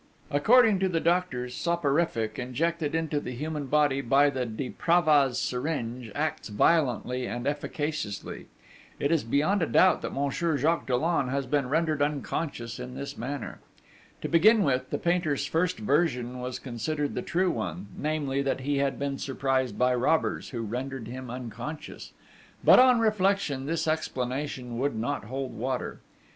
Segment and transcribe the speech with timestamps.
[0.31, 6.11] According to the doctors, soporific, injected into the human body by the de Pravaz syringe,
[6.15, 8.47] acts violently and efficaciously.
[8.99, 13.15] It is beyond a doubt that Monsieur Jacques Dollon has been rendered unconscious in this
[13.15, 13.59] manner.
[14.23, 18.79] To begin with, the painter's first version was considered the true one, namely, that he
[18.79, 22.11] had been surprised by robbers, who rendered him unconscious;
[22.63, 25.99] but, on reflection, this explanation would not hold water.